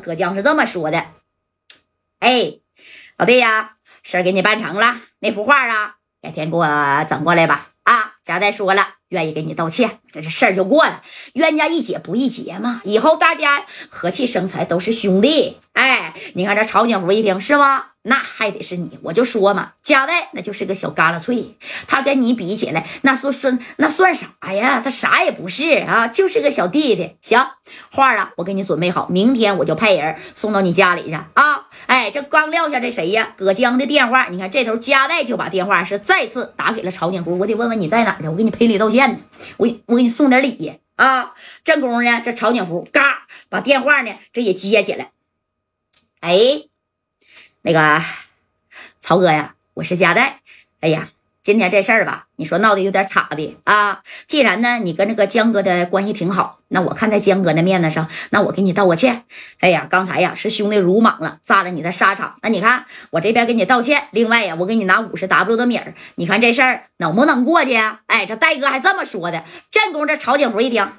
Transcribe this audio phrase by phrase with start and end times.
[0.00, 1.06] 葛江是这么说的
[2.20, 2.54] ：“哎，
[3.16, 7.70] 老弟呀，事儿给你办成了，那幅画啊，改天给我整过来吧。
[7.82, 11.02] 啊，贾代说了，愿意给你道歉，这这事儿就过了。
[11.32, 15.58] 冤家宜解不宜结嘛，以后大家和气生财，都是兄弟。
[15.72, 17.86] 哎，你看这曹景福一听是吗？
[18.08, 21.56] 那还得是你，我就说嘛，贾代那就是个小旮旯脆，
[21.86, 24.80] 他跟你比起来，那算算那算啥呀？
[24.82, 27.16] 他啥也不是啊，就是个小弟弟。
[27.20, 27.46] 行，
[27.92, 31.68] 画啊，我给你准备好，明天我就派人送到你家里去啊。
[31.86, 33.34] 哎，这刚撂下这谁呀？
[33.36, 38.30] 葛江的电话，你看这头贾代就把电话是再次打给了曹景福，我得问问你在哪呢？
[38.30, 39.18] 我给你赔礼道歉呢，
[39.58, 41.34] 我我给你送点礼啊。
[41.62, 45.10] 正宫呢，这曹景福嘎把电话呢这也接起来，
[46.20, 46.62] 哎。
[47.68, 48.02] 那个
[48.98, 50.40] 曹哥呀，我是佳代。
[50.80, 51.10] 哎呀，
[51.42, 54.00] 今天这事儿吧，你说闹得有点岔的啊。
[54.26, 59.24] 既然呢，你跟这个江哥的关系挺好，那我看在江哥的面子上，那我给你道个歉。
[59.60, 62.38] 哎呀，刚才呀是兄弟鲁莽了，炸了你的沙场。
[62.40, 65.92] 那你看我这边给你道歉，另外呀，我给你拿五十 W 的米儿。
[66.14, 68.00] 你看这事儿能不能过去啊？
[68.06, 69.44] 哎，这戴哥还这么说的。
[69.70, 70.90] 正宫这曹景福一听，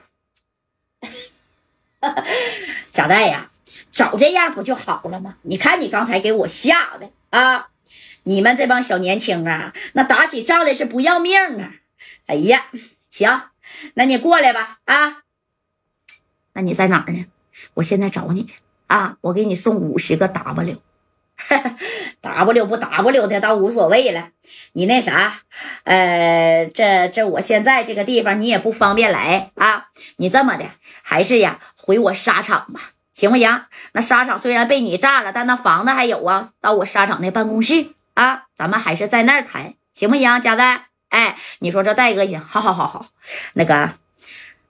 [2.93, 3.49] 贾代呀。
[3.99, 5.35] 早这样不就好了吗？
[5.41, 7.67] 你看你刚才给我吓的啊！
[8.23, 11.73] 你们这帮小年轻啊，那打起仗来是不要命啊！
[12.27, 12.67] 哎呀，
[13.09, 13.41] 行，
[13.95, 15.23] 那你过来吧啊！
[16.53, 17.25] 那你在哪儿呢？
[17.73, 19.17] 我现在找你去啊！
[19.19, 20.77] 我给你送五十个 W，W
[22.71, 24.29] 不 W 的倒无所谓了。
[24.71, 25.41] 你那啥，
[25.83, 29.87] 呃，这这我现在这个地方你也不方便来啊。
[30.15, 30.71] 你这么的，
[31.03, 32.93] 还是呀，回我沙场吧。
[33.19, 33.63] 行不行？
[33.91, 36.51] 那沙场虽然被你炸了，但那房子还有啊。
[36.61, 40.39] 到我沙场那办公室啊，咱们还是在那儿谈，行不行？
[40.39, 42.39] 贾代，哎，你说这戴哥行？
[42.39, 43.07] 好好好好。
[43.55, 43.89] 那个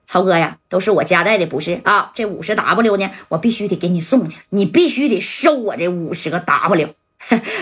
[0.04, 2.10] 曹哥呀，都是我家代的，不是啊？
[2.12, 6.92] 这五十 W 呢，我必须得给你送去，你必须得收我这五十个 W。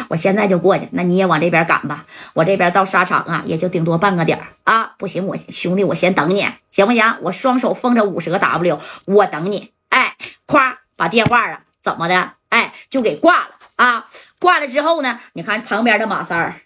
[0.09, 2.07] 我现在就过去，那你也往这边赶吧。
[2.33, 4.95] 我这边到沙场啊，也就顶多半个点啊。
[4.97, 7.19] 不行，我兄弟，我先等你，行不行？
[7.21, 9.73] 我双手奉着五十个 W，我等你。
[9.91, 10.17] 哎，
[10.49, 12.33] 夸把电话啊，怎么的？
[12.49, 14.09] 哎，就给挂了啊！
[14.41, 16.63] 挂了之后呢，你看旁边的马三儿，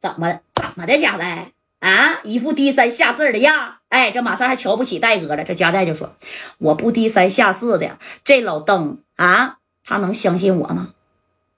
[0.00, 0.98] 怎么怎么的？
[0.98, 5.44] 贾代啊，一副低三下四的样哎，这马三还瞧不起戴哥了。
[5.44, 6.16] 这贾代就说
[6.58, 10.92] ：“我不低三下四的，这老登啊，他能相信我吗？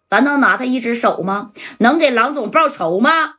[0.07, 1.53] 咱能拿他一只手吗？
[1.79, 3.37] 能给郎总报仇吗？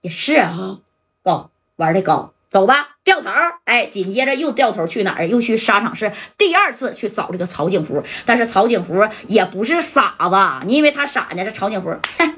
[0.00, 0.78] 也是啊，
[1.22, 3.28] 高玩的高。”走吧，掉头
[3.64, 5.26] 哎，紧接着又掉头去哪儿？
[5.26, 8.00] 又去沙场市，第二次去找这个曹景福。
[8.24, 11.44] 但是曹景福也不是傻子，你以为他傻呢？
[11.44, 12.36] 这曹景福，哼，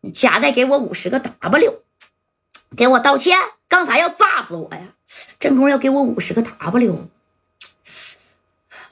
[0.00, 1.82] 你夹带给我五十个 W，
[2.76, 3.38] 给我道歉。
[3.68, 4.88] 刚才要炸死我呀！
[5.38, 7.08] 正宫要给我五十个 W，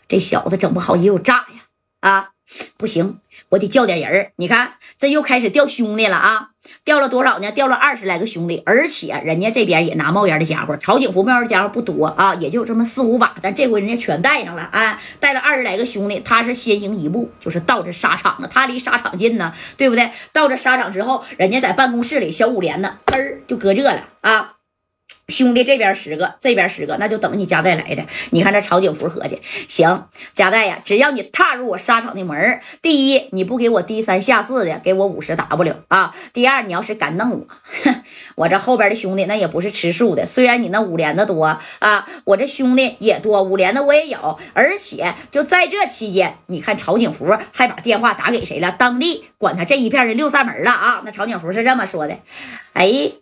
[0.06, 1.66] 这小子整不好也有炸呀！
[1.98, 2.30] 啊，
[2.76, 3.18] 不行，
[3.48, 6.50] 我得叫点人你看，这又开始掉兄弟了啊！
[6.84, 7.53] 掉了多少呢？
[7.53, 10.76] 掉了二十来个兄弟，而且人家这边也拿冒烟的家伙。
[10.76, 15.00] 曹景福冒烟的家伙不多啊，也就这么四五把，但这回人家全带上了啊！
[15.21, 18.48] 带了二十来个兄弟，他是先行一步，就是到这沙场了。
[18.48, 20.10] 他离沙场近呢，对不对？
[20.32, 24.54] 到这沙场之后，人家在办公室里，小五连呢，嘚就搁这了啊！
[25.28, 28.05] 兄弟这边十个，这边十个，那就等你加代来的。
[28.31, 37.47] 你看这曹景福合计，行，加代呀，只要你踏入我沙场的门第一，你不给我低三下四的，给我五十 W 啊；第二，你要是敢弄我，
[38.34, 40.27] 我这后边的兄弟那也不是吃素的。
[40.27, 44.39] 虽然你那五连的多啊，我这兄弟也多，五连的我也有。
[44.53, 48.72] 而且就在这期间，你看曹景福还把电话打给谁了？
[48.72, 51.03] 当地管他这一片的六扇门了啊。
[51.04, 52.19] 那曹景福是这么说的
[52.75, 53.12] ：“哎，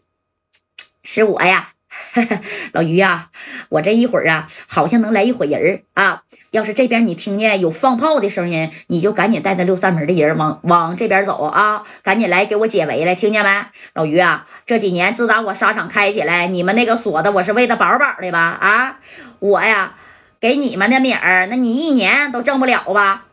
[1.05, 1.71] 是我呀。”
[2.73, 3.31] 老于呀，
[3.69, 6.23] 我这一会儿啊，好像能来一伙人啊。
[6.51, 13.51] 要是这边你听见有放炮的声音，你就赶紧带着六扇门的人往往这边走啊，赶紧来给我解围来，听见没？
[13.95, 18.41] 老于啊，这几年自打我沙场开起来，你们那个锁子我是喂的饱饱的吧？
[18.61, 18.99] 啊，
[19.39, 19.95] 我呀，
[20.41, 23.27] 给你们的米儿，那你一年都挣不了吧？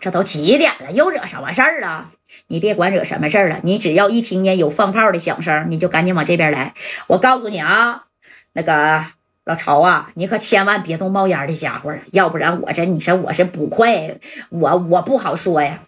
[0.00, 2.10] 这都几点了，又惹什么事儿了？
[2.48, 6.74] 你别管惹什么事儿了，你只要一听见有放炮的响声，你就赶紧往这边来。
[7.06, 8.04] 我告诉你啊，
[8.52, 9.04] 那个
[9.44, 14.18] 老曹啊，你可千万别动冒烟的家伙，要不然我这你说我是捕快，
[14.48, 15.80] 我我不好说呀。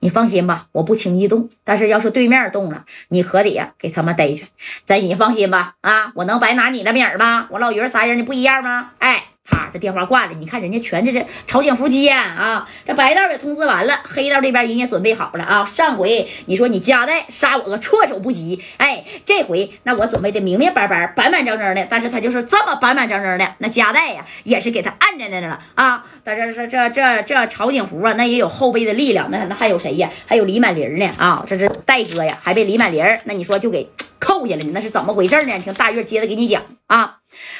[0.00, 1.48] 你放心吧，我不轻易动。
[1.64, 4.46] 但是要是对面动了，你可得给他们逮去。
[4.84, 7.48] 这你放心吧，啊，我能白拿你的名儿吗？
[7.50, 8.92] 我老于仨人你不一样吗？
[8.98, 9.29] 哎。
[9.50, 10.32] 咔，这电话挂了。
[10.38, 15.64] 你看人家全这是曹景福接啊，这白道也通知完了，黑道这边人也准备好了啊。
[15.64, 21.86] 上回你说你加代杀我个措手不及，哎，这回那我准备的明明白白、板板正正的。
[21.90, 26.04] 但是他就是这么板板正正的，那加代呀也是给他按在那了啊。
[26.22, 30.08] 但是这这这这曹景福啊，那也有后备的力量，那那还有谁呀？
[30.26, 33.88] 还有李满林呢啊，这是戴哥呀，还被李满林那你说就给。
[34.20, 35.58] 扣下来呢，那是怎么回事呢？
[35.58, 37.16] 听大月接着给你讲啊。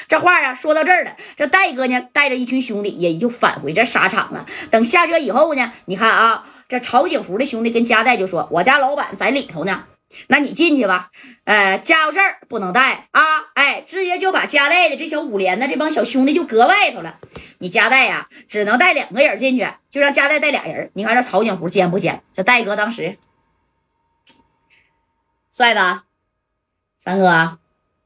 [0.07, 4.45] 这话啊说到这儿了，这戴哥呢带着一群兄弟也就返回这沙场了。
[4.69, 9.85] 等下车以后呢，你看啊，这曹景福的兄弟跟加代就说：“我家老板在里头呢，
[10.27, 11.11] 那你进去吧。
[11.45, 13.21] 呃，家伙事儿不能带啊，
[13.55, 17.17] 哎，直接就把加代的这小五连的这帮小兄弟就搁外头了。
[17.59, 20.91] 你加代呀，只能带两个人进去，就让加代带俩人。
[20.93, 22.21] 你看这曹景福奸不奸？
[22.33, 23.17] 这戴哥当时，
[25.51, 26.01] 帅子。”
[27.03, 27.57] 三哥，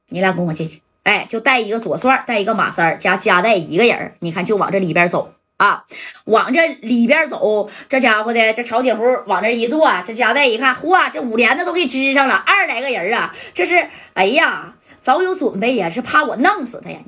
[0.07, 0.81] 你俩跟我进去。
[1.03, 5.83] 哎，就带一个左帅，带一个马三加加代一个人你看就往这里边走啊，
[6.23, 7.69] 往这里边走。
[7.89, 13.35] 这家伙的这曹铁夫往这一坐，这加代一看，嚯，这五连的都给支上了，二十来个人啊！
[13.53, 16.99] 这是，哎呀，早有准备呀，是怕我弄死他呀。